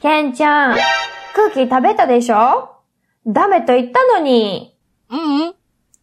[0.00, 0.76] ケンちゃん、
[1.34, 2.70] クッキー食べたでしょ？
[3.26, 4.74] ダメと言ったのに。
[5.10, 5.54] うんうん。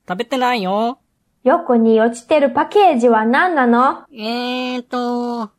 [0.08, 1.00] 食べてないよ。
[1.44, 4.04] 横に落ちてるパッケージは何なの？
[4.14, 5.50] えーと、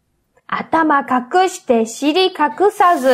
[0.46, 2.32] 頭隠して尻隠
[2.70, 3.08] さず。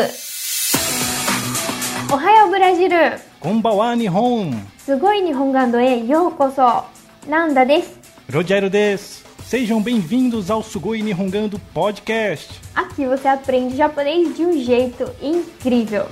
[2.12, 3.12] おはようブラジル。
[3.40, 4.52] こんばんは、日本。
[4.76, 6.84] すごい日本ガンドへようこそ。
[7.30, 7.98] なんだです
[8.28, 9.23] ？Rogério des.
[9.46, 12.60] Sejam bem-vindos ao Sugoi Nihongando Podcast.
[12.74, 16.06] Aqui você aprende japonês de um jeito incrível.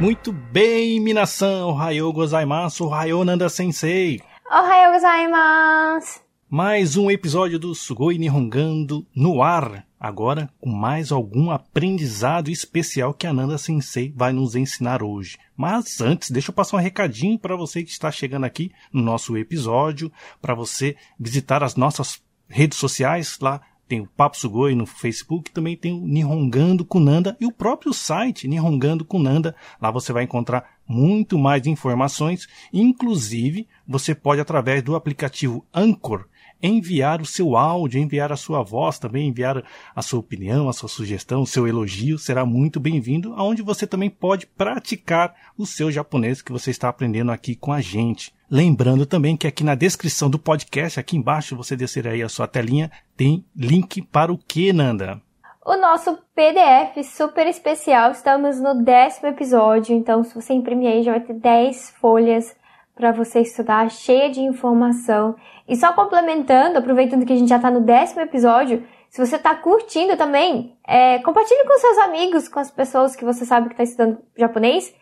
[0.00, 1.66] Muito bem, minasan.
[1.66, 2.86] Ohayou gozaimasu.
[2.86, 4.20] Ohayou Nanda Sensei.
[4.50, 6.20] Ohayou gozaimasu.
[6.54, 9.86] Mais um episódio do Sugoi Nihongando no ar.
[9.98, 15.38] Agora com mais algum aprendizado especial que a Nanda Sensei vai nos ensinar hoje.
[15.56, 19.34] Mas antes, deixa eu passar um recadinho para você que está chegando aqui no nosso
[19.34, 23.58] episódio, para você visitar as nossas redes sociais lá
[23.88, 27.92] tem o Papo Sugoi no Facebook, também tem o Nihongando com Nanda e o próprio
[27.92, 29.54] site Nihongando com Nanda.
[29.78, 36.26] Lá você vai encontrar muito mais informações, inclusive você pode através do aplicativo Anchor
[36.62, 39.62] enviar o seu áudio, enviar a sua voz, também enviar
[39.94, 44.08] a sua opinião, a sua sugestão, o seu elogio, será muito bem-vindo, aonde você também
[44.08, 48.32] pode praticar o seu japonês que você está aprendendo aqui com a gente.
[48.50, 52.46] Lembrando também que aqui na descrição do podcast, aqui embaixo, você descer aí a sua
[52.46, 55.20] telinha, tem link para o que, Nanda?
[55.64, 61.12] O nosso PDF super especial, estamos no décimo episódio, então se você imprimir aí já
[61.12, 62.54] vai ter 10 folhas
[62.94, 65.36] para você estudar, cheia de informação.
[65.72, 69.54] E só complementando, aproveitando que a gente já está no décimo episódio, se você está
[69.54, 73.82] curtindo também, é, compartilhe com seus amigos, com as pessoas que você sabe que está
[73.82, 74.94] estudando japonês,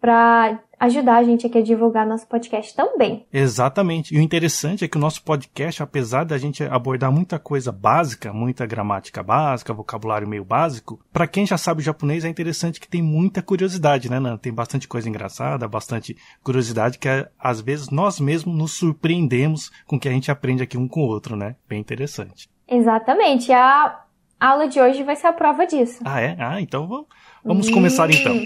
[0.00, 3.26] para ajudar a gente aqui a divulgar nosso podcast também.
[3.32, 4.14] Exatamente.
[4.14, 8.32] E o interessante é que o nosso podcast, apesar da gente abordar muita coisa básica,
[8.32, 12.88] muita gramática básica, vocabulário meio básico, para quem já sabe o japonês é interessante que
[12.88, 14.38] tem muita curiosidade, né, Nana?
[14.38, 20.00] Tem bastante coisa engraçada, bastante curiosidade que às vezes nós mesmos nos surpreendemos com o
[20.00, 21.56] que a gente aprende aqui um com o outro, né?
[21.68, 22.48] Bem interessante.
[22.68, 23.52] Exatamente.
[23.52, 24.04] A
[24.38, 26.00] aula de hoje vai ser a prova disso.
[26.04, 26.36] Ah, é?
[26.38, 27.06] Ah, então vamos,
[27.42, 28.42] vamos começar então.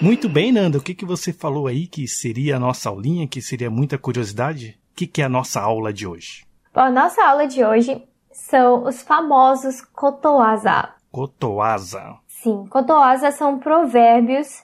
[0.00, 0.76] Muito bem, Nanda.
[0.76, 4.78] O que, que você falou aí que seria a nossa aulinha, que seria muita curiosidade?
[4.92, 6.44] O que, que é a nossa aula de hoje?
[6.72, 10.90] Bom, a nossa aula de hoje são os famosos kotowaza.
[11.10, 12.16] Kotowaza.
[12.28, 14.62] Sim, kotowaza são provérbios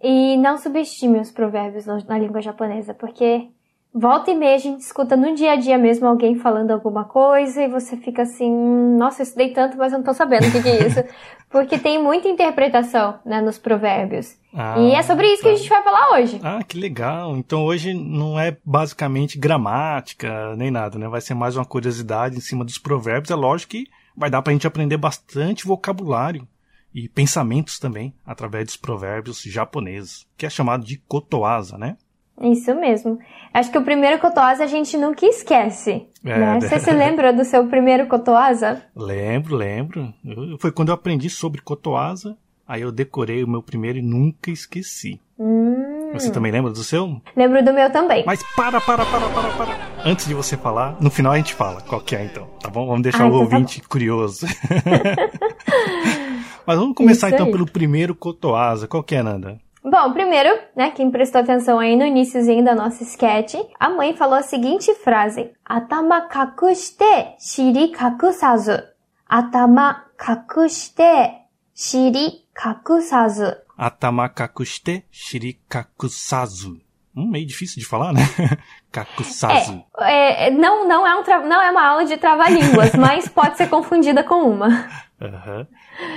[0.00, 3.48] e não subestime os provérbios na língua japonesa, porque
[3.94, 7.62] volta e meia a gente escuta no dia a dia mesmo alguém falando alguma coisa
[7.62, 8.50] e você fica assim,
[8.96, 11.04] nossa, eu estudei tanto, mas eu não tô sabendo o que, que é isso.
[11.50, 14.36] porque tem muita interpretação né, nos provérbios.
[14.52, 15.48] Ah, e é sobre isso tá.
[15.48, 16.40] que a gente vai falar hoje.
[16.42, 17.36] Ah, que legal.
[17.36, 21.08] Então hoje não é basicamente gramática nem nada, né?
[21.08, 23.30] Vai ser mais uma curiosidade em cima dos provérbios.
[23.30, 26.46] É lógico que vai dar pra gente aprender bastante vocabulário
[26.94, 31.96] e pensamentos também através dos provérbios japoneses, que é chamado de kotoasa, né?
[32.40, 33.18] Isso mesmo.
[33.52, 36.06] Acho que o primeiro kotoasa a gente nunca esquece.
[36.24, 36.60] É, né?
[36.60, 38.82] Você se lembra do seu primeiro kotoasa?
[38.94, 40.12] Lembro, lembro.
[40.24, 44.50] Eu, foi quando eu aprendi sobre kotoasa, aí eu decorei o meu primeiro e nunca
[44.50, 45.20] esqueci.
[45.38, 46.10] Hum.
[46.12, 47.20] Você também lembra do seu?
[47.36, 48.24] Lembro do meu também.
[48.26, 49.78] Mas para, para, para, para, para.
[50.04, 52.86] Antes de você falar, no final a gente fala qual que é então, tá bom?
[52.86, 54.46] Vamos deixar Ah, o então tá ouvinte curioso.
[56.66, 57.52] Mas vamos começar Isso então aí.
[57.52, 58.86] pelo primeiro kotoasa.
[58.86, 59.58] Qual que é, Nanda?
[59.90, 64.34] Bom, primeiro, né, quem prestou atenção aí no iníciozinho da nossa sketch, a mãe falou
[64.34, 68.82] a seguinte frase: Atama kakushite shiri kakusazu.
[69.26, 71.32] Atama kakushite
[71.74, 73.56] shiri kakusazu.
[73.78, 76.78] Atama kakushite shiri kakusazu.
[77.16, 78.20] Hum, meio difícil de falar, né?
[78.92, 79.82] Kakusazu.
[79.98, 83.68] É, é, não, não, é um não é uma aula de trava-línguas, mas pode ser
[83.68, 84.86] confundida com uma.
[85.20, 85.66] Aham.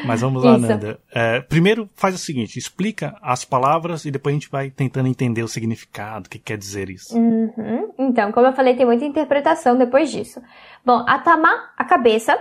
[0.05, 0.67] Mas vamos lá, Isso.
[0.67, 0.99] Nanda.
[1.11, 5.41] É, primeiro faz o seguinte, explica as palavras e depois a gente vai tentando entender
[5.41, 7.17] o significado, o que quer dizer isso.
[7.17, 7.91] Uhum.
[7.97, 10.41] Então, como eu falei, tem muita interpretação depois disso.
[10.85, 12.37] Bom, atama, a cabeça.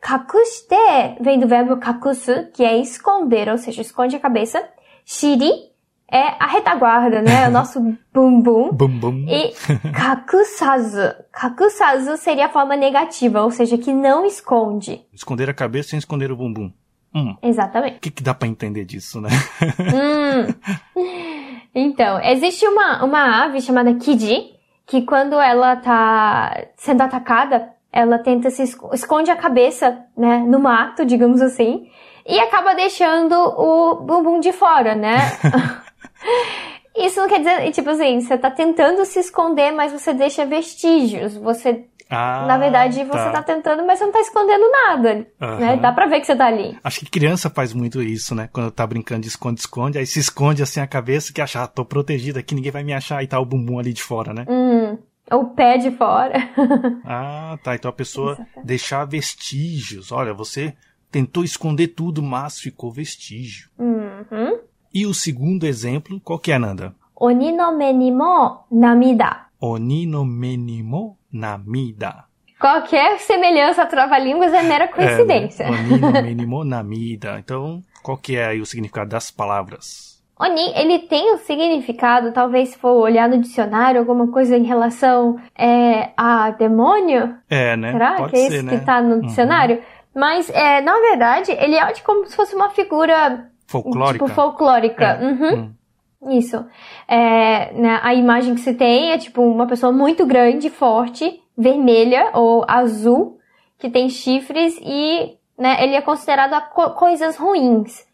[0.00, 0.76] Kakushite
[1.20, 4.62] vem do verbo kakusu, que é esconder, ou seja, esconde a cabeça.
[5.04, 5.73] Shiri
[6.16, 7.48] é a retaguarda, né?
[7.48, 7.80] O nosso
[8.12, 8.70] bumbum.
[8.72, 9.24] Bum, bum.
[9.28, 9.52] E
[9.92, 11.12] kakusazu.
[11.32, 15.04] Kakusazu seria a forma negativa, ou seja, que não esconde.
[15.12, 16.70] Esconder a cabeça sem esconder o bumbum.
[17.16, 17.96] Hum, Exatamente.
[17.96, 19.28] o que, que dá pra entender disso, né?
[19.92, 20.54] Hum.
[21.76, 24.52] Então, existe uma, uma ave chamada kiji,
[24.86, 30.60] que quando ela tá sendo atacada, ela tenta se esco- esconde a cabeça, né, no
[30.60, 31.88] mato, digamos assim,
[32.24, 35.16] e acaba deixando o bumbum de fora, né?
[36.96, 41.36] Isso não quer dizer, tipo assim, você tá tentando se esconder, mas você deixa vestígios.
[41.36, 45.26] Você, Ah, na verdade, você tá tentando, mas você não tá escondendo nada.
[45.40, 45.58] Aham.
[45.58, 45.76] Né?
[45.78, 46.78] Dá pra ver que você tá ali.
[46.84, 48.48] Acho que criança faz muito isso, né?
[48.52, 51.84] Quando tá brincando de esconde-esconde, aí se esconde assim a cabeça que acha, ah, tô
[51.84, 54.44] protegido aqui, ninguém vai me achar e tá o bumbum ali de fora, né?
[54.48, 54.96] Hum,
[55.32, 56.34] o pé de fora.
[57.04, 57.74] Ah, tá.
[57.74, 58.66] Então a pessoa Exatamente.
[58.66, 60.12] deixar vestígios.
[60.12, 60.74] Olha, você
[61.10, 63.68] tentou esconder tudo, mas ficou vestígio.
[63.78, 64.58] Uhum.
[64.94, 66.94] E o segundo exemplo, qual que é, Nanda?
[67.16, 69.46] Oni no me ni mo namida.
[69.60, 72.24] Oni no menimo namida.
[72.60, 75.64] Qualquer semelhança a trava-línguas é mera coincidência.
[75.64, 75.78] É, né?
[75.78, 77.38] Oni no menimo namida.
[77.38, 80.22] Então, qual que é aí o significado das palavras?
[80.38, 85.38] Oni, ele tem um significado, talvez se for olhar no dicionário, alguma coisa em relação
[85.56, 87.92] é, a demônio, É, né?
[87.92, 88.78] será Pode que é ser, isso né?
[88.78, 89.80] que tá no dicionário?
[90.14, 94.24] Mas, é, na verdade, ele é como se fosse uma figura, Folclórica.
[94.24, 95.04] tipo, folclórica.
[95.04, 95.24] É.
[95.24, 95.74] Uhum.
[96.22, 96.30] Hum.
[96.38, 96.64] Isso.
[97.06, 102.30] É, né, a imagem que se tem é tipo uma pessoa muito grande, forte, vermelha
[102.34, 103.38] ou azul,
[103.78, 108.06] que tem chifres e né, ele é considerado a co- coisas ruins.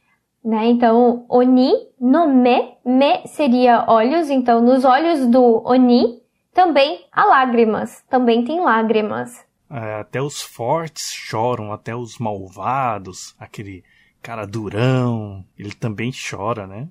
[0.45, 0.67] Né?
[0.69, 1.71] Então, Oni
[2.01, 6.19] no me, me seria olhos, então nos olhos do Oni
[6.53, 9.45] também há lágrimas, também tem lágrimas.
[9.71, 13.85] É, até os fortes choram, até os malvados, aquele
[14.23, 16.89] cara durão, ele também chora, né?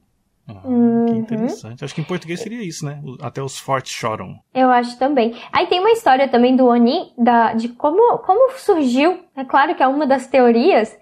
[0.48, 1.06] Ah, Uhum.
[1.06, 1.86] Que interessante.
[1.86, 3.02] Acho que em português seria isso, né?
[3.22, 4.40] Até os fortes choram.
[4.54, 5.36] Eu acho também.
[5.52, 9.20] Aí tem uma história também do Oni, da, de como, como surgiu.
[9.36, 10.98] É claro que é uma das teorias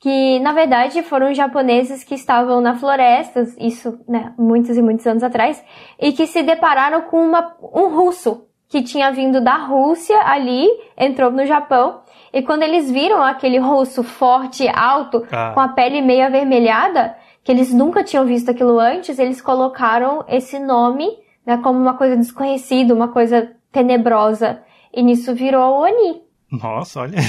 [0.00, 5.24] que, na verdade, foram japoneses que estavam na floresta, isso, né, muitos e muitos anos
[5.24, 5.62] atrás,
[5.98, 10.66] e que se depararam com uma, um russo que tinha vindo da Rússia ali,
[10.96, 12.00] entrou no Japão,
[12.32, 15.52] e quando eles viram aquele russo forte, alto, Ah.
[15.54, 20.58] com a pele meio avermelhada, que eles nunca tinham visto aquilo antes, eles colocaram esse
[20.58, 21.08] nome
[21.46, 24.60] né, como uma coisa desconhecida, uma coisa tenebrosa.
[24.92, 26.22] E nisso virou o Oni.
[26.52, 27.16] Nossa, olha.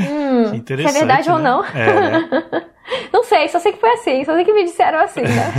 [0.00, 0.92] Hum, que interessante.
[0.92, 1.44] se é verdade ou né?
[1.50, 1.64] não.
[1.64, 2.28] É, né?
[3.12, 5.52] Não sei, só sei que foi assim, só sei que me disseram assim, né?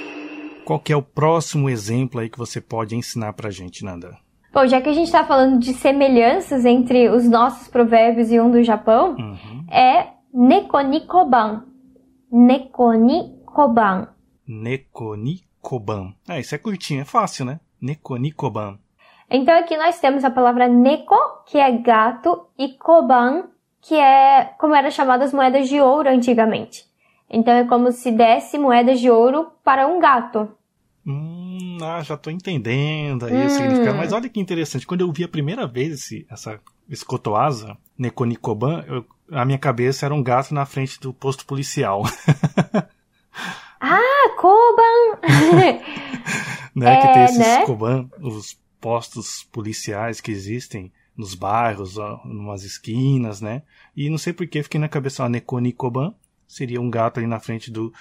[0.68, 4.18] Qual que é o próximo exemplo aí que você pode ensinar pra gente, Nanda?
[4.52, 8.50] Bom, já que a gente tá falando de semelhanças entre os nossos provérbios e um
[8.50, 9.64] do Japão, Uhum.
[9.72, 11.64] é Nekonikoban.
[12.30, 14.08] Nekonikoban.
[14.46, 16.12] Nekonikoban.
[16.28, 17.60] Ah, isso é curtinho, é fácil, né?
[17.80, 18.78] Nekonikoban.
[19.30, 21.16] Então aqui nós temos a palavra neko,
[21.46, 23.44] que é gato, e koban,
[23.80, 26.84] que é como eram chamadas moedas de ouro antigamente.
[27.30, 30.57] Então é como se desse moedas de ouro para um gato.
[31.08, 33.48] Hum, ah, já tô entendendo aí o Hum.
[33.48, 33.96] significado.
[33.96, 34.86] Mas olha que interessante.
[34.86, 40.04] Quando eu vi a primeira vez esse, essa, esse kotoasa, Nekonikoban, eu- a minha cabeça
[40.04, 42.02] era um gato na frente do posto policial.
[43.80, 45.20] Ah, koban!
[46.74, 46.94] né?
[46.94, 47.64] É, que tem esses né?
[47.64, 53.62] Koban, os postos policiais que existem nos bairros, numas esquinas, né?
[53.96, 56.12] E não sei por que fiquei na cabeça, ó, Nekonikoban
[56.46, 57.92] seria um gato ali na frente do,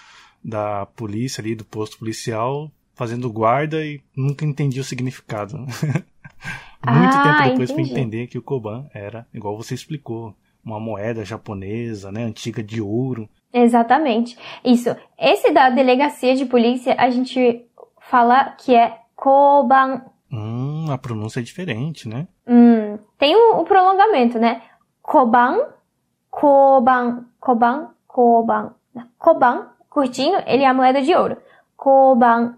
[0.43, 5.55] da polícia ali, do posto policial, fazendo guarda e nunca entendi o significado.
[6.85, 10.33] Muito Ah, tempo depois fui entender que o Koban era, igual você explicou,
[10.65, 12.23] uma moeda japonesa, né?
[12.23, 13.29] Antiga de ouro.
[13.53, 14.37] Exatamente.
[14.65, 14.95] Isso.
[15.17, 17.65] Esse da delegacia de polícia, a gente
[18.01, 20.01] fala que é koban.
[20.31, 22.27] Hum, a pronúncia é diferente, né?
[22.47, 24.61] Hum, tem o, o prolongamento, né?
[25.01, 25.59] Koban,
[26.29, 28.73] koban, koban, koban.
[29.17, 31.37] Koban, curtinho, ele é a moeda de ouro.
[31.75, 32.55] Koban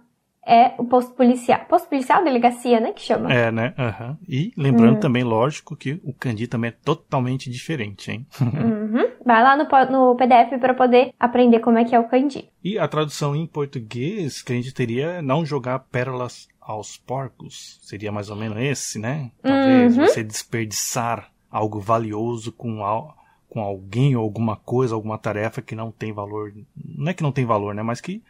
[0.49, 1.59] é o posto policial.
[1.69, 2.91] Posto policial, delegacia, né?
[2.91, 3.31] Que chama.
[3.33, 3.73] É, né?
[3.77, 4.17] Aham.
[4.27, 4.99] E lembrando Hum.
[4.99, 8.25] também, lógico, que o kanji também é totalmente diferente, hein?
[8.41, 9.09] Uhum.
[9.25, 12.49] Vai lá no, no PDF para poder aprender como é que é o kanji.
[12.63, 17.79] E a tradução em português que a gente teria é não jogar pérolas aos porcos.
[17.83, 19.31] Seria mais ou menos esse, né?
[19.43, 20.05] Talvez Uhum.
[20.07, 23.15] você desperdiçar algo valioso com, al-
[23.49, 26.53] com alguém ou alguma coisa, alguma tarefa que não tem valor.
[26.75, 27.81] Não é que não tem valor, né?
[27.83, 28.21] Mas que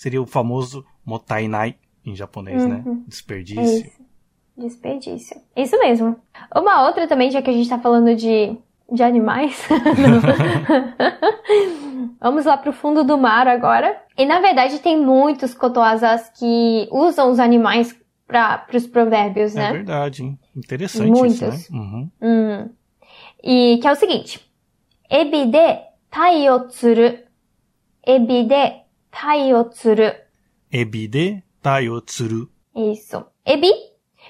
[0.00, 1.76] seria o famoso motainai
[2.06, 2.82] em japonês, né?
[2.86, 3.02] Uhum.
[3.06, 3.86] É Desperdício.
[3.86, 4.00] isso.
[4.56, 5.36] Desperdício.
[5.54, 6.16] Isso mesmo.
[6.56, 8.56] Uma outra também, já que a gente tá falando de,
[8.90, 9.62] de animais.
[12.18, 14.02] Vamos lá pro fundo do mar agora.
[14.16, 17.94] E na verdade tem muitos kotoasas que usam os animais
[18.26, 19.72] para os provérbios, É né?
[19.72, 20.38] verdade, hein?
[20.56, 21.42] Interessante Muitos.
[21.42, 21.78] isso, né?
[21.78, 22.10] Uhum.
[22.22, 22.70] Hum.
[23.44, 24.40] E que é o seguinte:
[25.10, 25.78] ebi de
[26.10, 27.18] tai o tsuru.
[28.06, 28.80] Ebi de
[29.10, 30.12] tai o tsuru.
[30.72, 32.48] Ebi de tai o tsuru.
[32.74, 33.24] Isso.
[33.44, 33.70] Ebi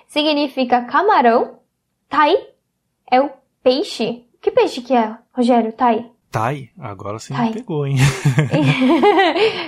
[0.06, 1.60] significa camarão.
[2.08, 2.34] Tai
[3.10, 3.30] é o
[3.62, 4.25] peixe.
[4.40, 5.72] Que peixe que é, Rogério?
[5.72, 6.10] Tai?
[6.30, 7.49] Tai, agora você Tai.
[7.49, 7.96] me pegou, hein?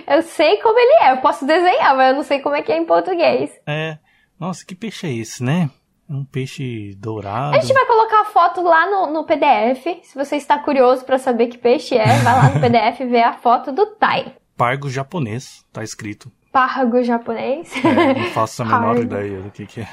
[0.07, 2.73] eu sei como ele é, eu posso desenhar, mas eu não sei como é que
[2.73, 3.51] é em português.
[3.67, 3.99] É.
[4.39, 5.71] Nossa, que peixe é esse, né?
[6.09, 7.57] Um peixe dourado.
[7.57, 9.85] A gente vai colocar a foto lá no, no PDF.
[10.03, 13.23] Se você está curioso para saber que peixe é, vai lá no PDF e vê
[13.23, 14.35] a foto do Tai.
[14.57, 16.31] Pargo japonês, tá escrito.
[16.53, 17.73] Pargo japonês.
[17.85, 19.03] É, não faço a menor Pargo.
[19.03, 19.87] ideia do que, que é.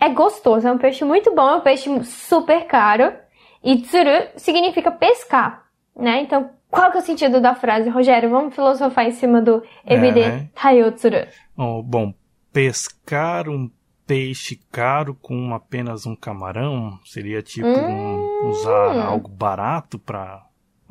[0.00, 3.12] É gostoso, é um peixe muito bom, é um peixe super caro.
[3.62, 5.64] E tsuru significa pescar,
[5.96, 6.20] né?
[6.22, 7.88] Então, qual que é o sentido da frase?
[7.88, 10.48] Rogério, vamos filosofar em cima do ebide É.
[10.54, 11.26] taio tsuru.
[11.56, 12.12] Oh, bom,
[12.52, 13.70] pescar um
[14.04, 20.42] peixe caro com apenas um camarão seria tipo um- usar algo barato para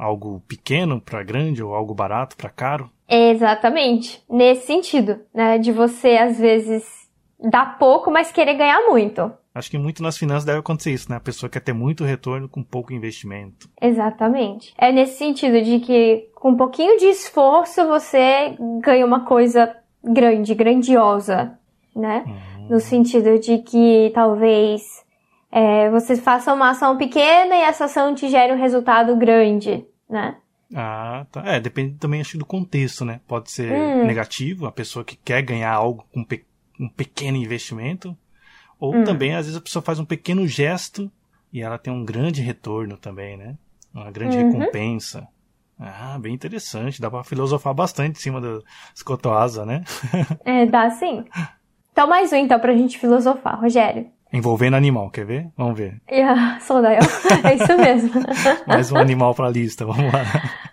[0.01, 2.89] algo pequeno para grande ou algo barato para caro.
[3.07, 5.59] Exatamente, nesse sentido, né?
[5.59, 6.83] De você, às vezes,
[7.39, 9.31] dar pouco, mas querer ganhar muito.
[9.53, 11.17] Acho que muito nas finanças deve acontecer isso, né?
[11.17, 13.69] A pessoa quer ter muito retorno com pouco investimento.
[13.79, 14.73] Exatamente.
[14.77, 20.55] É nesse sentido de que com um pouquinho de esforço você ganha uma coisa grande,
[20.55, 21.59] grandiosa,
[21.95, 22.23] né?
[22.69, 25.03] No sentido de que talvez
[25.51, 30.37] é, você faça uma ação pequena e essa ação te gere um resultado grande, né?
[30.73, 31.43] Ah, tá.
[31.45, 33.19] É, depende também acho do contexto, né?
[33.27, 34.05] Pode ser Hum.
[34.05, 36.45] negativo, a pessoa que quer ganhar algo com pe-
[36.79, 38.17] um pequeno investimento,
[38.79, 39.03] ou Hum.
[39.03, 41.11] também às vezes a pessoa faz um pequeno gesto
[41.51, 43.57] e ela tem um grande retorno também, né?
[43.93, 44.45] Uma grande Uhum.
[44.45, 45.27] recompensa.
[45.79, 47.01] Ah, bem interessante.
[47.01, 48.63] Dá pra filosofar bastante em cima do
[48.95, 49.83] Scotoasa, né?
[50.45, 51.25] É, dá sim.
[51.91, 54.11] Então mais um então pra gente filosofar, Rogério.
[54.33, 55.51] Envolvendo animal, quer ver?
[55.57, 56.01] Vamos ver.
[56.09, 56.99] Yeah, Sodayo.
[57.43, 58.21] É isso mesmo.
[58.65, 60.23] Mais um animal pra lista, vamos lá.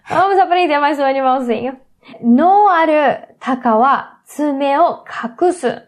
[0.08, 1.76] Vamos aprender mais um animalzinho.
[2.22, 5.82] No aru taka wa tsume o kakusu.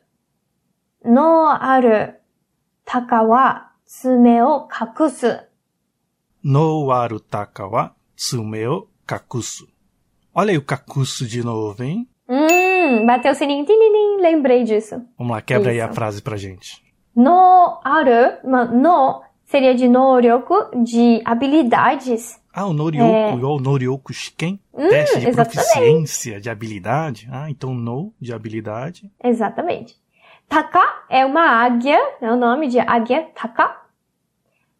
[1.05, 2.13] No aru
[2.85, 5.39] taka wa tsume o kakusu.
[6.43, 9.69] No aru taka wa tsume o kakusu.
[10.35, 12.09] Olha aí o kakusu de novo, hein?
[12.29, 13.67] Hum, bateu o sininho.
[14.21, 15.01] Lembrei disso.
[15.19, 15.95] Vamos lá, quebra aí a Isso.
[15.95, 16.83] frase pra gente.
[17.23, 18.39] No aru,
[18.73, 22.41] no seria de noryoku, de habilidades.
[22.53, 23.35] Ah, o Norioku, É.
[23.35, 25.55] igual o Norioku Shiken, teste de exatamente.
[25.55, 27.29] proficiência, de habilidade.
[27.31, 29.11] Ah, então no, de habilidade.
[29.23, 29.97] Exatamente.
[30.49, 33.77] Taka é uma águia, é o nome de águia taka.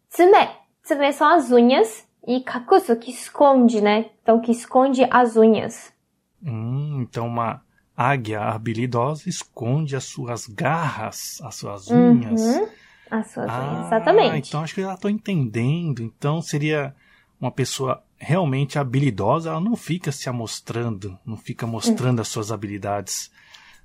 [0.09, 0.49] Tsume,
[0.83, 2.05] tsume são as unhas.
[2.27, 4.05] E kakusu, que esconde, né?
[4.21, 5.91] Então, que esconde as unhas.
[6.45, 7.61] Hum, então uma
[8.09, 12.41] águia habilidosa esconde as suas garras, as suas unhas.
[12.41, 12.67] Uhum.
[13.09, 14.47] As suas Ah, unhas, exatamente.
[14.47, 16.01] então acho que eu já tô entendendo.
[16.01, 16.95] Então seria
[17.39, 23.31] uma pessoa realmente habilidosa, ela não fica se amostrando, não fica mostrando as suas habilidades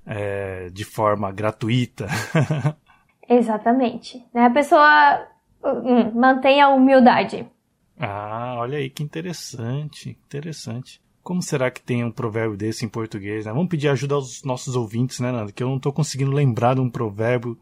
[0.05, 2.07] é, de forma gratuita.
[3.27, 4.23] Exatamente.
[4.33, 4.45] Né?
[4.45, 5.27] A pessoa
[5.63, 7.45] hum, mantém a humildade.
[7.99, 11.01] Ah, olha aí que interessante, interessante.
[11.27, 13.45] Como será que tem um provérbio desse em português?
[13.45, 13.51] Né?
[13.51, 15.51] Vamos pedir ajuda aos nossos ouvintes, né, Nanda?
[15.51, 17.59] Que eu não estou conseguindo lembrar de um provérbio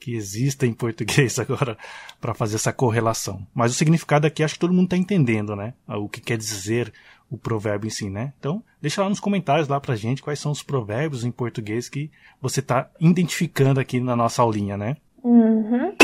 [0.00, 1.76] que exista em português agora
[2.18, 3.46] para fazer essa correlação.
[3.52, 5.74] Mas o significado aqui acho que todo mundo está entendendo, né?
[5.86, 6.90] O que quer dizer
[7.30, 8.32] o provérbio em si, né?
[8.38, 12.10] Então, deixa lá nos comentários lá pra gente quais são os provérbios em português que
[12.40, 14.96] você está identificando aqui na nossa aulinha, né?
[15.22, 15.94] Uhum.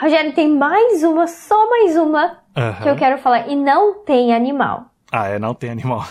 [0.00, 2.82] Rogério, tem mais uma, só mais uma Aham.
[2.84, 3.48] que eu quero falar.
[3.48, 4.87] E não tem animal.
[5.10, 6.04] Ah, é, não tem animal.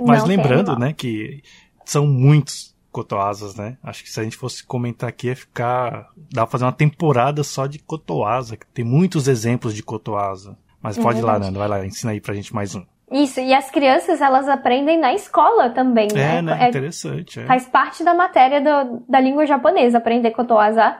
[0.00, 1.42] Mas Não lembrando, né, que
[1.84, 3.76] são muitos cotoasas, né?
[3.82, 6.08] Acho que se a gente fosse comentar aqui, ia ficar.
[6.32, 10.56] dá pra fazer uma temporada só de cotoasa, que tem muitos exemplos de cotoasa.
[10.82, 11.38] Mas É pode ir lá.
[11.38, 12.84] Nando, vai lá, ensina aí pra gente mais um.
[13.12, 16.38] Isso, e as crianças, elas aprendem na escola também, né?
[16.38, 16.68] É, né?
[16.68, 17.40] Interessante.
[17.40, 17.44] É.
[17.44, 20.96] Faz parte da matéria do- da língua japonesa, aprender kotoasa.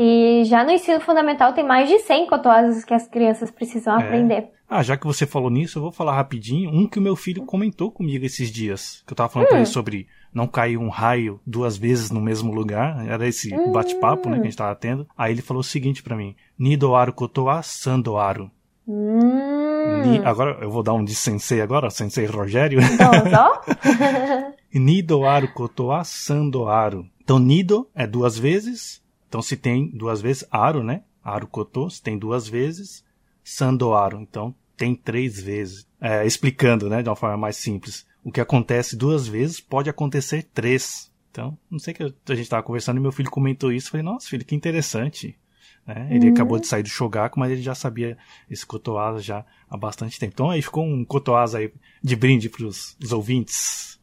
[0.00, 4.04] E já no ensino fundamental tem mais de 100 kotoasas que as crianças precisam É.
[4.04, 4.50] aprender.
[4.70, 7.44] Ah, já que você falou nisso, eu vou falar rapidinho um que o meu filho
[7.44, 9.02] comentou comigo esses dias.
[9.06, 9.50] Que eu tava falando Hum.
[9.50, 13.04] pra ele sobre não cair um raio duas vezes no mesmo lugar.
[13.08, 13.72] Era esse Hum.
[13.72, 15.06] bate-papo, né, que a gente tava tendo.
[15.16, 18.50] Aí ele falou o seguinte pra mim: Nidoaru kotoa sandoaru.
[18.86, 20.02] Hum.
[20.04, 22.78] Ni- agora eu vou dar um de sensei agora, sensei Rogério.
[22.80, 23.60] Dozo.
[24.74, 27.06] Nidoaru kotoa sandoaru.
[27.22, 29.02] Então nido é duas vezes.
[29.28, 31.02] Então se tem duas vezes aru, né?
[31.22, 33.04] Aru koto, se tem duas vezes.
[33.44, 35.86] Sandoaru, então tem três vezes.
[36.00, 38.06] É, explicando, né, de uma forma mais simples.
[38.22, 41.10] O que acontece duas vezes pode acontecer três.
[41.30, 43.90] Então, não sei que a gente estava conversando e meu filho comentou isso.
[43.90, 45.38] Falei, nossa, filho, que interessante.
[45.86, 46.08] Né?
[46.10, 46.32] Ele Uhum.
[46.32, 48.16] acabou de sair do Shogaku, mas ele já sabia
[48.50, 50.32] esse Kotoasa já há bastante tempo.
[50.34, 53.97] Então aí ficou um Kotoasa aí de brinde para os ouvintes.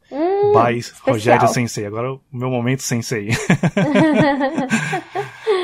[0.53, 1.13] Pai especial.
[1.13, 1.85] Rogério Sensei.
[1.85, 3.29] Agora é o meu momento Sensei.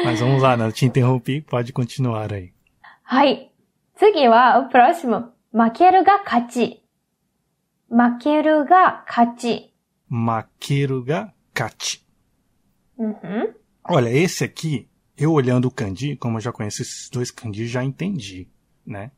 [0.05, 0.65] Mas vamos lá, né?
[0.65, 2.51] não te interrompi, pode continuar aí.
[3.03, 3.50] Hai.
[3.95, 5.31] Segui wa o próximo.
[5.53, 6.81] Makeru ga kachi.
[7.89, 9.71] Makeru ga kachi.
[10.09, 12.01] Makeru ga kachi.
[12.97, 13.53] Uhum.
[13.83, 17.83] Olha, esse aqui, eu olhando o kanji, como eu já conheço esses dois kanji, já
[17.83, 18.47] entendi,
[18.85, 19.11] né?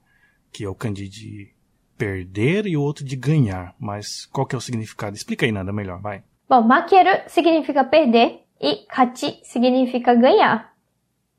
[0.51, 1.53] Que é o kanji de
[1.97, 3.73] perder e o outro de ganhar.
[3.79, 5.15] Mas qual que é o significado?
[5.15, 6.23] Explica aí, nada melhor, vai.
[6.49, 10.73] Bom, makeru significa perder e kachi significa ganhar.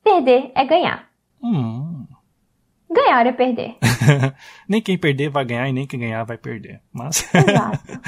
[0.02, 1.08] Perder é ganhar.
[1.42, 2.06] Hum.
[2.90, 3.76] Ganhar é perder.
[4.68, 6.80] nem quem perder vai ganhar e nem quem ganhar vai perder.
[6.92, 7.28] Mas.
[7.34, 8.00] Exato.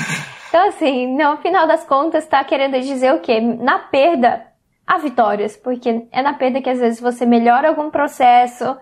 [0.48, 3.40] Então, assim, no final das contas, tá querendo dizer o quê?
[3.40, 4.46] Na perda,
[4.86, 5.56] há vitórias.
[5.56, 8.76] Porque é na perda que às vezes você melhora algum processo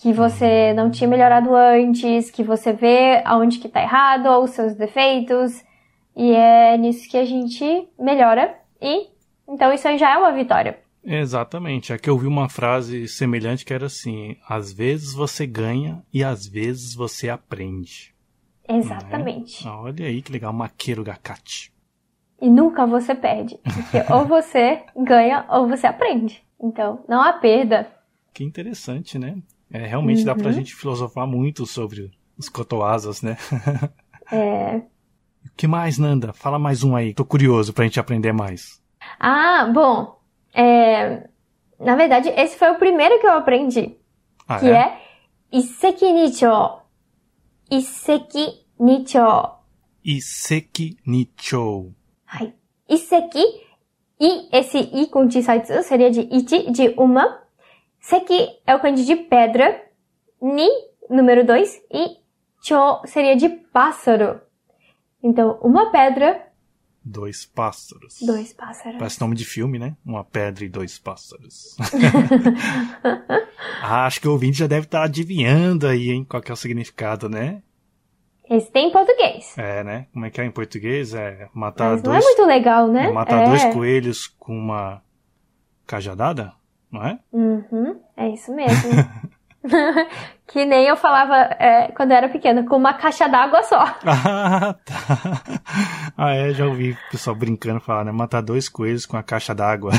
[0.00, 4.50] que você não tinha melhorado antes, que você vê aonde que tá errado, ou os
[4.50, 5.62] seus defeitos.
[6.16, 8.54] E é nisso que a gente melhora.
[8.80, 9.08] E
[9.48, 10.78] então isso aí já é uma vitória.
[11.04, 11.92] Exatamente.
[11.92, 16.46] Aqui eu vi uma frase semelhante que era assim: às vezes você ganha e às
[16.46, 18.14] vezes você aprende.
[18.68, 19.66] Exatamente.
[19.66, 21.72] Ah, Olha aí que legal, Maqueiro Gakati.
[22.40, 23.58] E nunca você perde.
[23.64, 26.44] Porque ou você ganha ou você aprende.
[26.60, 27.90] Então, não há perda.
[28.34, 29.36] Que interessante, né?
[29.70, 30.52] É, realmente dá pra Uhum.
[30.52, 33.36] gente filosofar muito sobre os cotoasas, né?
[34.30, 34.82] É, O
[35.56, 36.32] que mais, Nanda?
[36.34, 37.14] Fala mais um aí.
[37.14, 38.80] Tô curioso pra gente aprender mais.
[39.18, 40.20] Ah, bom.
[40.54, 41.26] é,
[41.80, 43.96] Na verdade, esse foi o primeiro que eu aprendi.
[44.46, 45.00] Ah, Que é
[45.50, 46.78] Isseki Nicho.
[47.70, 49.54] Isseki Nicho.
[52.88, 53.44] Iseki.
[54.20, 57.40] I, esse I com Chisaitsu seria de ichi, de uma.
[58.00, 59.82] Seki é o kanji de pedra.
[60.40, 60.68] Ni,
[61.10, 61.80] número dois.
[61.90, 62.16] E
[62.62, 64.40] Cho seria de pássaro.
[65.22, 66.46] Então, uma pedra,
[67.04, 68.18] Dois pássaros.
[68.20, 68.98] dois pássaros.
[68.98, 69.96] Parece nome de filme, né?
[70.04, 71.74] Uma pedra e dois pássaros.
[73.82, 76.26] ah, acho que o ouvinte já deve estar adivinhando aí, hein?
[76.28, 77.62] Qual que é o significado, né?
[78.50, 79.56] Esse tem em português.
[79.56, 80.06] É, né?
[80.12, 81.14] Como é que é em português?
[81.14, 82.24] É matar Mas não é dois.
[82.24, 83.06] muito legal, né?
[83.06, 83.48] é matar é.
[83.48, 85.02] dois coelhos com uma
[85.86, 86.52] cajadada,
[86.90, 87.18] não é?
[87.32, 88.90] Uhum, é isso mesmo.
[90.46, 93.84] que nem eu falava é, quando eu era pequena, com uma caixa d'água só.
[94.04, 95.42] Ah, tá.
[96.16, 98.12] Ah, é, já ouvi o pessoal brincando falar, né?
[98.12, 99.92] Matar dois coelhos com a caixa d'água.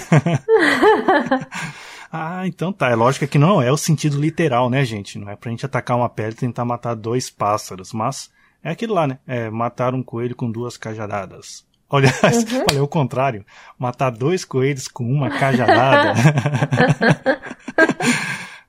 [2.12, 2.90] ah, então tá.
[2.90, 5.18] É lógico que não é o sentido literal, né, gente?
[5.18, 8.30] Não é pra gente atacar uma pele e tentar matar dois pássaros, mas
[8.64, 9.20] é aquilo lá, né?
[9.26, 11.66] É matar um coelho com duas cajadadas.
[11.90, 12.10] Olha,
[12.68, 13.46] falei o contrário.
[13.78, 16.14] Matar dois coelhos com uma cajadada.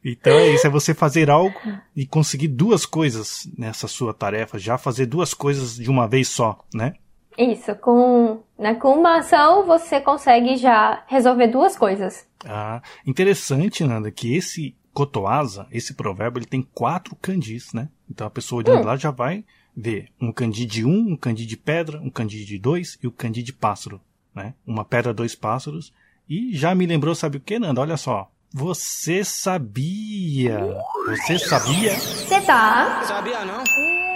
[0.03, 1.55] Então é isso, é você fazer algo
[1.95, 6.59] e conseguir duas coisas nessa sua tarefa, já fazer duas coisas de uma vez só,
[6.75, 6.95] né?
[7.37, 12.27] Isso, com, né, com uma ação você consegue já resolver duas coisas.
[12.45, 17.89] Ah, interessante, Nanda, que esse kotoasa, esse provérbio, ele tem quatro kanjis, né?
[18.11, 19.45] Então a pessoa olhando lá já vai
[19.77, 23.13] ver um kanji de um, um kanji de pedra, um kanji de dois e o
[23.13, 24.01] kanji de pássaro,
[24.35, 24.55] né?
[24.67, 25.93] Uma pedra, dois pássaros.
[26.29, 27.81] E já me lembrou, sabe o que, Nanda?
[27.81, 28.31] Olha só.
[28.53, 30.77] Você sabia?
[31.07, 31.95] Você sabia?
[31.95, 33.03] Você tá?
[33.05, 33.63] Sabia não?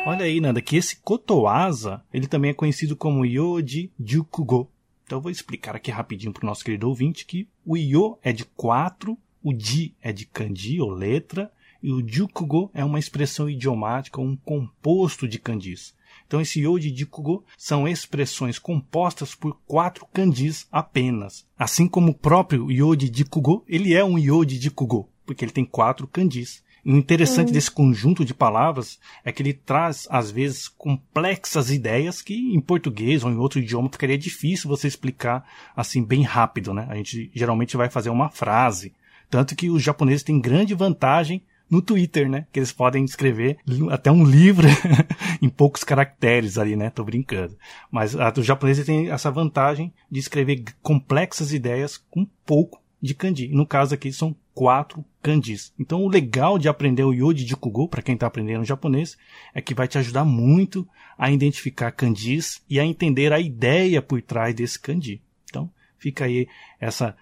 [0.06, 4.70] Olha aí, Nanda, que esse kotoasa, ele também é conhecido como Yoji Jukugo.
[5.04, 8.32] Então eu vou explicar aqui rapidinho para o nosso querido ouvinte que o Yo é
[8.32, 11.50] de quatro, o Ji é de kanji ou letra,
[11.84, 15.94] e o Jukugo é uma expressão idiomática, um composto de kanjis.
[16.26, 21.44] Então esse Yoji Jukugo são expressões compostas por quatro kanjis apenas.
[21.58, 26.08] Assim como o próprio Yoji Jukugo, ele é um Yoji Jukugo, porque ele tem quatro
[26.08, 26.64] kanjis.
[26.82, 32.22] E o interessante desse conjunto de palavras é que ele traz, às vezes, complexas ideias
[32.22, 36.86] que em português ou em outro idioma ficaria difícil você explicar assim bem rápido, né?
[36.88, 38.94] A gente geralmente vai fazer uma frase.
[39.28, 42.46] Tanto que os japoneses têm grande vantagem no Twitter, né?
[42.52, 43.58] Que eles podem escrever
[43.90, 44.68] até um livro
[45.40, 46.90] em poucos caracteres ali, né?
[46.90, 47.56] Tô brincando.
[47.90, 53.48] Mas a, os japoneses têm essa vantagem de escrever complexas ideias com pouco de kanji.
[53.48, 55.72] No caso aqui são quatro kanjis.
[55.78, 59.16] Então o legal de aprender o Yoji Jukugo, para quem está aprendendo japonês,
[59.52, 64.22] é que vai te ajudar muito a identificar kanjis e a entender a ideia por
[64.22, 65.20] trás desse kanji.
[65.50, 66.46] Então fica aí
[66.80, 67.16] essa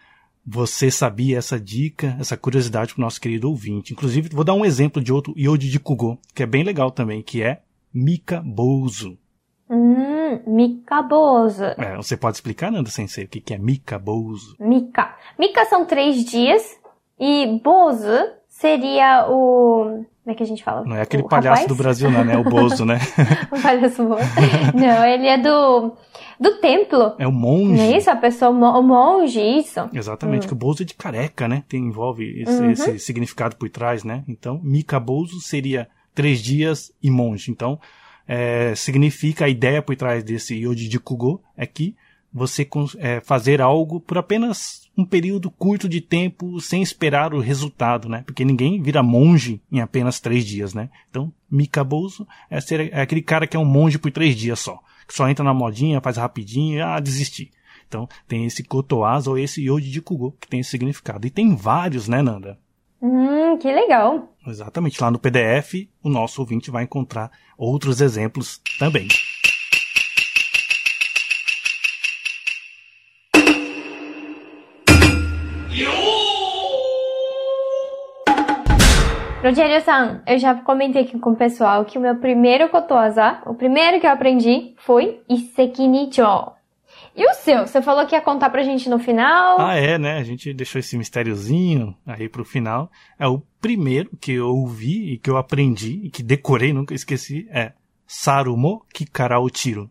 [0.45, 3.93] você sabia essa dica, essa curiosidade para o nosso querido ouvinte.
[3.93, 7.43] Inclusive, vou dar um exemplo de outro Yoji Jukugo, que é bem legal também, que
[7.43, 7.63] é
[7.95, 9.17] Mikabozu.
[9.71, 11.65] Hum, Mikabozu.
[11.79, 14.57] É, você pode explicar, Nanda Sensei, o que que é Mikabozu?
[14.59, 15.17] Mika.
[15.39, 16.77] Mika são três dias
[17.19, 20.05] e Bozu seria o...
[20.25, 20.85] Como é que a gente fala?
[20.85, 21.67] Não é aquele O palhaço rapaz?
[21.67, 22.37] do Brasil, não, né?
[22.39, 22.99] O Bozo, né?
[23.51, 24.23] O palhaço Bozo.
[24.75, 25.93] Não, ele é do...
[26.39, 27.15] Do templo.
[27.19, 27.75] É o monge.
[27.77, 28.11] Não é isso?
[28.11, 29.81] A pessoa, o mo- o monge, isso.
[29.93, 31.63] Exatamente, que o Bozo é de careca, né?
[31.69, 32.71] Tem, envolve esse, Uhum.
[32.71, 34.23] esse significado por trás, né?
[34.29, 37.51] Então, Mika Bozo seria três dias e monge.
[37.51, 37.79] Então,
[38.27, 41.95] é, significa a ideia por trás desse Yoji de Kugo é que
[42.33, 42.67] você
[42.99, 48.23] é, fazer algo por apenas um período curto de tempo sem esperar o resultado, né?
[48.27, 50.91] Porque ninguém vira monge em apenas três dias, né?
[51.11, 54.79] Então, Mikaboso é, ser, é aquele cara que é um monge por três dias só.
[55.07, 57.51] Que só entra na modinha, faz rapidinho e ah, desistir.
[57.89, 61.27] Então, tem esse Kotoasa ou esse Yoji de Kugo que tem esse significado.
[61.27, 62.59] E tem vários, né, Nanda?
[63.03, 64.33] Hum, que legal.
[64.47, 65.03] Exatamente.
[65.03, 69.09] Lá no PDF, o nosso ouvinte vai encontrar outros exemplos também.
[79.43, 83.99] Rogério-san, eu já comentei aqui com o pessoal que o meu primeiro kotoaza, o primeiro
[83.99, 86.53] que eu aprendi, foi Iseki Nicho.
[87.17, 87.67] E o seu?
[87.67, 89.61] Você falou que ia contar pra gente no final?
[89.61, 90.19] Ah, é, né?
[90.19, 92.89] A gente deixou esse mistériozinho aí pro final.
[93.19, 97.49] É o primeiro que eu ouvi e que eu aprendi e que decorei, nunca esqueci,
[97.51, 97.73] é
[98.07, 99.91] Sarumo Kikara o Tiro.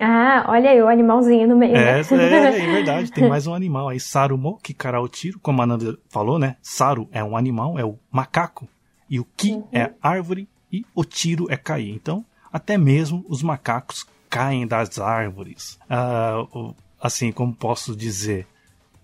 [0.00, 1.76] Ah, olha aí o animalzinho no meio.
[1.76, 2.00] É, né?
[2.00, 4.00] é, é verdade, tem mais um animal aí.
[4.00, 6.56] Sarumo Kikara o Tiro, como a Nanda falou, né?
[6.62, 8.66] Saru é um animal, é o macaco.
[9.08, 9.68] E o ki uhum.
[9.72, 11.94] é árvore e o tiro é cair.
[11.94, 15.78] Então, até mesmo os macacos caem das árvores.
[15.90, 18.46] Uh, assim, como posso dizer?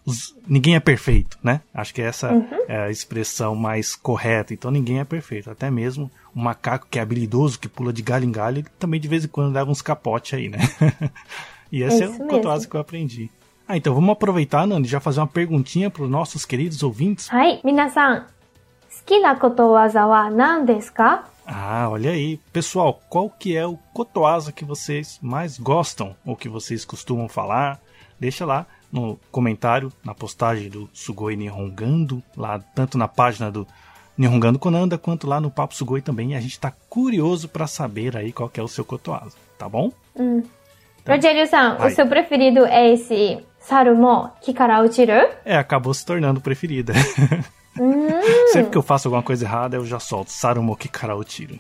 [0.04, 1.60] Os, ninguém é perfeito, né?
[1.72, 2.48] Acho que essa uhum.
[2.66, 4.52] é a expressão mais correta.
[4.52, 5.50] Então, ninguém é perfeito.
[5.50, 9.00] Até mesmo o macaco que é habilidoso, que pula de galho em galho, ele também
[9.00, 10.58] de vez em quando leva uns capotes aí, né?
[11.70, 13.30] e esse é, é o cotoase que eu aprendi.
[13.68, 17.28] Ah, então vamos aproveitar, Nani, já fazer uma perguntinha para os nossos queridos ouvintes.
[17.30, 18.41] Ai, minasan, 好
[19.05, 22.37] きなことわざは何ですか Ah, olha aí.
[22.51, 27.79] Pessoal, qual que é o cotoasa que vocês mais gostam ou que vocês costumam falar?
[28.19, 33.65] Deixa lá no comentário, na postagem do Sugoi Nihongando, lá tanto na página do
[34.17, 36.31] Nihongando Konanda quanto lá no Papo Sugoi também.
[36.31, 39.69] E a gente tá curioso para saber aí qual que é o seu cotoasa, tá
[39.69, 39.93] bom?
[40.17, 40.43] Hum.
[41.01, 45.29] Então, Rogério-san, o seu preferido é esse Sarumo Kikara Uchiru?
[45.45, 46.91] É, acabou se tornando preferida.
[47.78, 48.08] Hum.
[48.52, 51.58] Sempre que eu faço alguma coisa errada, eu já solto Sarumoki Karaotiro.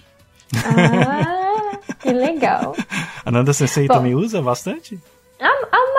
[0.54, 2.74] Ah, que legal.
[3.24, 5.00] A Nanda Sensei Bom, também usa bastante?
[5.40, 5.92] A, a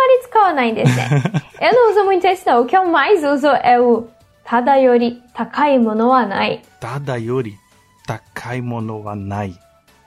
[1.59, 2.61] Eu não uso muito esse não.
[2.61, 4.07] O que eu mais uso é o
[4.43, 6.61] Tadayori takai mono wa nai.
[6.79, 7.57] Tadayori
[8.05, 9.55] takai mono wa nai.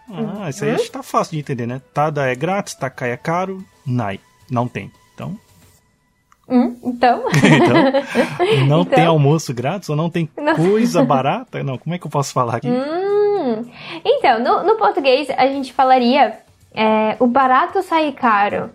[0.08, 0.48] Ah, uhum.
[0.48, 1.82] isso aí está fácil de entender, né?
[1.92, 4.90] Tada é grátis, takai é caro, nai não tem.
[5.14, 5.38] Então,
[6.48, 7.24] Hum, então.
[7.28, 7.76] então.
[8.68, 8.94] Não então.
[8.94, 10.54] tem almoço grátis ou não tem não.
[10.54, 11.62] coisa barata?
[11.62, 12.68] Não, como é que eu posso falar aqui?
[12.68, 13.64] Hum.
[14.04, 16.38] Então, no, no, português a gente falaria
[16.74, 18.70] é, o barato sai caro.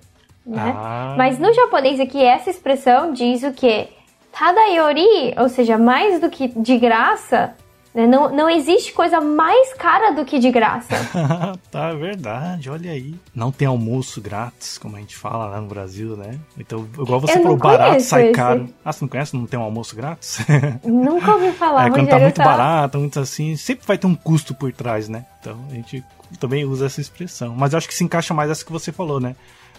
[0.46, 0.74] Né?
[0.76, 1.16] Ah.
[1.18, 3.88] Mas no japonês aqui, essa expressão diz o que?
[4.32, 7.54] Tadayori, ou seja, mais do que de graça?
[7.94, 10.96] Não, não existe coisa mais cara do que de graça.
[11.70, 13.14] tá, é verdade, olha aí.
[13.36, 16.40] Não tem almoço grátis, como a gente fala lá no Brasil, né?
[16.58, 18.32] Então, igual você Eu falou, barato sai esse.
[18.32, 18.70] caro.
[18.84, 19.36] Ah, você não conhece?
[19.36, 20.40] Não tem um almoço grátis?
[20.86, 22.46] Nunca ouvi falar, é, quando tá muito tá...
[22.46, 25.26] barato, muito assim, sempre vai ter um custo por trás, né?
[25.42, 26.04] Então, a gente
[26.40, 27.54] também usa essa expressão.
[27.58, 29.36] Mas eu acho que se encaixa mais essa que você falou, né?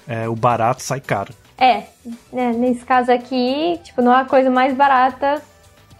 [0.06, 1.32] É, o barato sai caro.
[1.56, 1.84] É,
[2.32, 5.40] né, nesse caso aqui, tipo, não é a coisa mais barata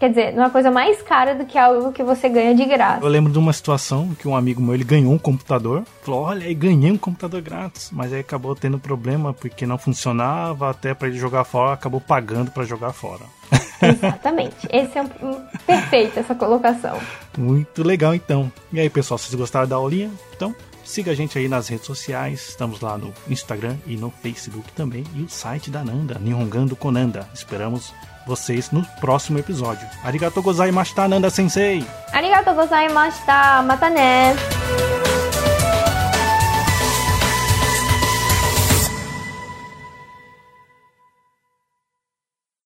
[0.03, 3.01] Quer dizer, uma coisa mais cara do que algo que você ganha de graça.
[3.01, 5.83] Eu lembro de uma situação que um amigo meu ele ganhou um computador.
[6.01, 7.89] Falou: Olha, aí ganhei um computador grátis.
[7.89, 10.69] Mas aí acabou tendo problema porque não funcionava.
[10.69, 13.21] Até para ele jogar fora, acabou pagando para jogar fora.
[13.81, 14.57] Exatamente.
[14.69, 16.99] Esse é um, um, perfeito essa colocação.
[17.37, 18.51] Muito legal então.
[18.73, 22.49] E aí, pessoal, vocês gostaram da aulinha, então siga a gente aí nas redes sociais.
[22.49, 25.05] Estamos lá no Instagram e no Facebook também.
[25.15, 27.25] E o site da Nanda, Nihongando Konanda.
[27.33, 27.93] Esperamos
[28.25, 29.87] vocês no próximo episódio.
[30.03, 31.85] Arigatou gozaimashita, Nanda Sensei!
[32.11, 33.61] Arigatou gozaimashita!
[33.63, 34.35] Mata né!